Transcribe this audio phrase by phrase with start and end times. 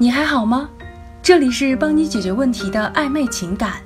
[0.00, 0.70] 你还好吗？
[1.20, 3.82] 这里是帮你解决问题的暧昧情感。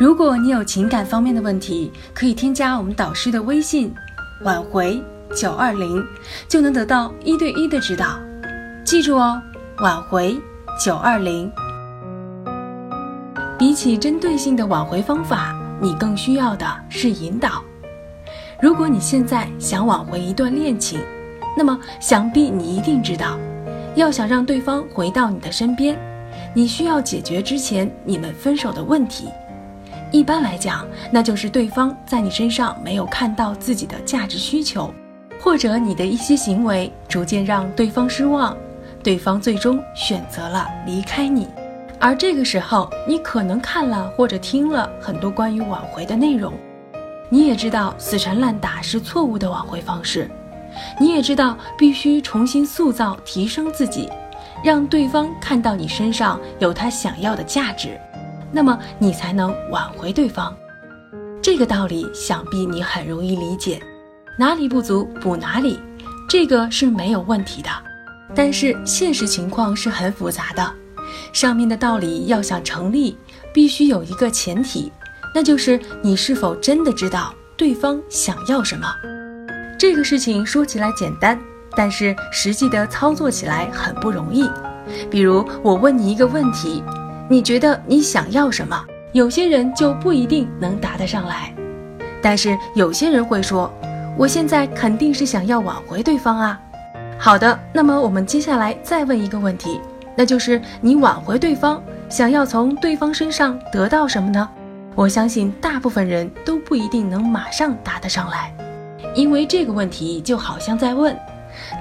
[0.00, 3.94] 如果你有情感方面的问题，可以添加我们导师的微信
[4.44, 5.02] “挽回
[5.34, 6.02] 九二零”，
[6.48, 8.18] 就能得到一对一的指导。
[8.82, 9.40] 记住哦
[9.80, 10.40] ，“挽回
[10.82, 11.52] 九二零”。
[13.58, 17.62] 比起针对性的挽回方法，你更需要的是引导。
[18.62, 21.00] 如果你现在想挽回一段恋情，
[21.58, 23.36] 那么想必你一定知道。
[23.96, 25.98] 要想让对方回到你的身边，
[26.54, 29.26] 你需要解决之前你们分手的问题。
[30.12, 34.94] 一般来讲，那就是对方在你身上没有看到自己的价值需求，
[35.40, 38.56] 或者你的一些行为逐渐让对方失望，
[39.02, 41.48] 对方最终选择了离开你。
[41.98, 46.52] 而这个时候，你可能看了或者听了很多关于挽回的内容，
[47.32, 50.30] 你也知道死缠烂打是错误的挽回方式。
[51.00, 54.06] 你也知道，必须重新塑造、提升自己，
[54.62, 57.98] 让对方看到你身上有他想要的价值，
[58.52, 60.54] 那么你才能挽回对方。
[61.40, 63.80] 这个道理想必你很容易理解，
[64.38, 65.80] 哪里不足补哪里，
[66.28, 67.70] 这个是没有问题的。
[68.34, 70.70] 但是现实情况是很复杂的，
[71.32, 73.16] 上面的道理要想成立，
[73.54, 74.92] 必须有一个前提，
[75.34, 78.86] 那就是你是否真的知道对方想要什么。
[79.78, 81.38] 这个事情说起来简单，
[81.76, 84.48] 但是实际的操作起来很不容易。
[85.10, 86.82] 比如我问你一个问题，
[87.28, 88.84] 你觉得你想要什么？
[89.12, 91.54] 有些人就不一定能答得上来，
[92.22, 93.72] 但是有些人会说，
[94.16, 96.58] 我现在肯定是想要挽回对方啊。
[97.18, 99.80] 好的，那么我们接下来再问一个问题，
[100.16, 104.48] 那就是你挽回对方，想要从对方身上得到什么呢？
[104.94, 108.54] 我相信大部分人都不一定能马上答得上来。
[109.14, 111.18] 因为这个问题就好像在问，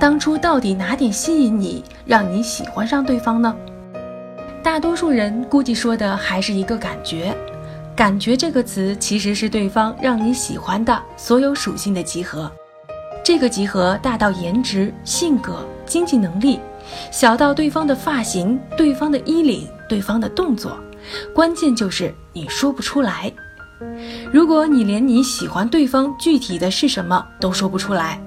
[0.00, 3.54] 当初到底哪点吸引你，让你喜欢上对方呢？
[4.62, 7.36] 大多数人估计说的还是一个感觉，
[7.94, 12.50] 感觉这个词其实是对方让你喜欢的所有属性的集合。
[13.22, 16.58] 这个集合大到颜值、性格、经济能力，
[17.12, 20.76] 小到对方的发型、对方的衣领、对方的动作，
[21.34, 23.32] 关键就是你说不出来。
[24.32, 28.20] 如果你连你喜欢对方具体的是什么都说不出来，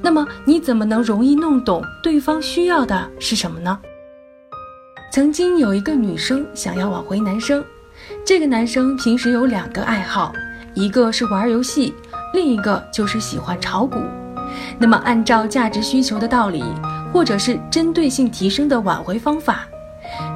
[0.00, 3.78] 那么你怎么能容易弄懂对方需要的是什么呢？
[5.12, 7.64] 曾经有一个女生想要挽回男生，
[8.24, 10.32] 这个男生平时有两个爱好，
[10.74, 11.92] 一个是玩游戏，
[12.32, 13.98] 另一个就是喜欢炒股。
[14.78, 16.62] 那么按照价值需求的道理，
[17.12, 19.66] 或者是针对性提升的挽回方法，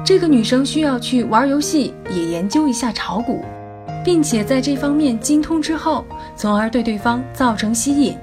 [0.03, 3.43] 这个女生需要去玩游戏，也研究一下炒股。
[4.03, 6.05] 并且在这方面精通之后，
[6.35, 8.15] 从而对对方造成吸引。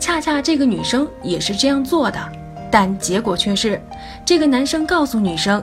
[0.00, 2.18] 恰恰这个女生也是这样做的，
[2.68, 3.80] 但结果却是，
[4.24, 5.62] 这个男生告诉女生：“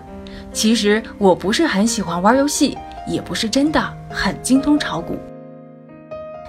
[0.54, 5.20] 其实我不是很喜欢玩游戏，也不是真的很精通炒股。”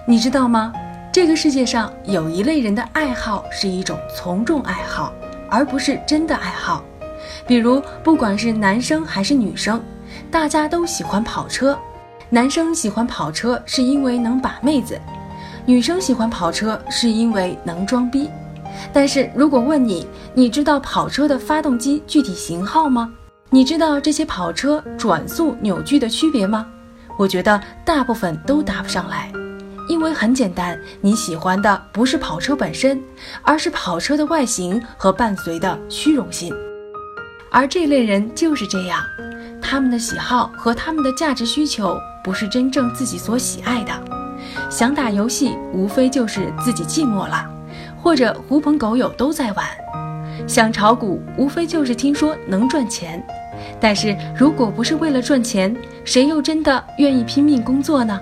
[0.06, 0.72] 你知道吗？
[1.12, 5.12] 这个世界上有一类人的爱好是一种从众爱好，
[5.50, 6.84] 而不是真的爱好。
[7.46, 9.82] 比如，不管是男生还是女生，
[10.30, 11.78] 大家都喜欢跑车。
[12.30, 14.98] 男生喜欢跑车是因为能把妹子，
[15.66, 18.30] 女生喜欢跑车是因为能装逼。
[18.92, 23.12] 但是如果问你，你知道跑车的发动机具体型号吗？
[23.50, 26.66] 你知道这些跑车转速、扭矩的区别吗？
[27.18, 29.30] 我觉得大部分都答不上来，
[29.86, 32.98] 因为很简单，你喜欢的不是跑车本身，
[33.42, 36.50] 而是跑车的外形和伴随的虚荣心。
[37.52, 38.98] 而这类人就是这样，
[39.60, 41.96] 他们的喜好和他们的价值需求。
[42.24, 43.92] 不是真正自己所喜爱的，
[44.70, 47.44] 想打游戏无非就是自己寂寞了，
[48.00, 49.66] 或者狐朋狗友都在玩；
[50.46, 53.20] 想炒股无非就是听说能赚钱。
[53.80, 58.20] 但是如果不是为了赚钱，谁又真的愿意拼命工作呢？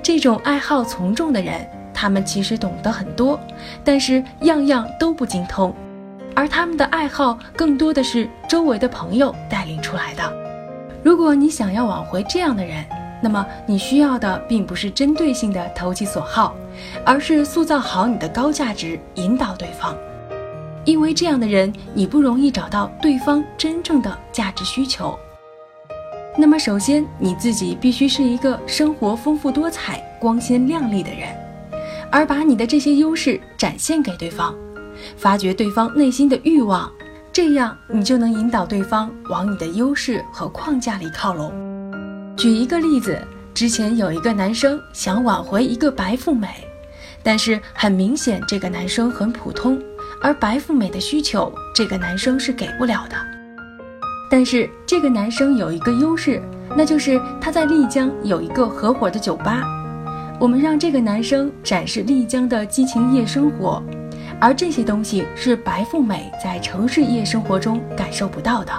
[0.00, 3.40] 这种爱好从众的人，他们其实懂得很多，
[3.82, 5.74] 但是样样都不精通，
[6.36, 10.32] 而他们的爱好更多的是周围的朋友带领出来的。
[11.02, 12.84] 如果你想要挽回这样的人，
[13.22, 16.54] 那么你需要的并不是针对性的投其所好，
[17.04, 19.96] 而是塑造好你的高价值，引导对方。
[20.84, 25.18] 因为这样的人，你不容易找到对方真正的价值需求。
[26.36, 31.34] 那么，首先你自己必须是一个生活丰富多彩、光鲜亮丽的人，
[32.10, 34.54] 而把你的这些优势展现给对方，
[35.16, 36.90] 发掘对方内心的欲望，
[37.32, 41.52] 这样你就能引导对方往你的优势和框架里靠拢。
[42.36, 43.18] 举一个例子，
[43.54, 46.48] 之前有一个男生想挽回一个白富美，
[47.22, 49.80] 但是很明显这个男生很普通，
[50.20, 53.16] 而白富美的需求这个男生是给不了的。
[54.30, 56.42] 但是这个男生有一个优势，
[56.76, 59.62] 那就是他在丽江有一个合伙的酒吧。
[60.38, 63.82] 我们让这个男生展示丽江的激情夜生活，
[64.40, 68.72] 而这些东西是白富美在城市夜生活中感受不到的，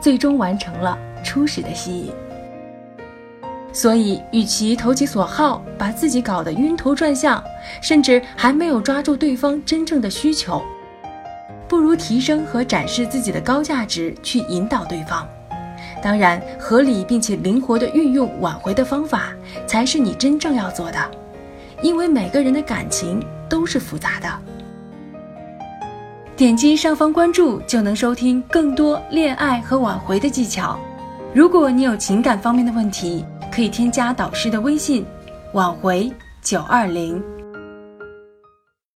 [0.00, 2.10] 最终完成了初始的吸引。
[3.72, 7.42] 所以，与其投其所好，把自己搞得晕头转向，
[7.82, 10.62] 甚至还没有抓住对方真正的需求，
[11.68, 15.28] 不如提升和展示自己的高价值，去引导对方。
[16.02, 19.34] 当然，合理并且灵活的运用挽回的方法，
[19.66, 20.98] 才是你真正要做的。
[21.82, 24.55] 因为每个人的感情都是复杂的。
[26.36, 30.78] 点击上方关注，就能收听更多恋爱和挽回的技巧。
[31.32, 35.02] 如果你有情感方面的问题，可以添加导师的微信，
[35.54, 36.12] 挽回
[36.42, 37.22] 九二零。